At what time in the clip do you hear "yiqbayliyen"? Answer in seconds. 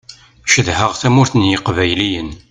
1.49-2.29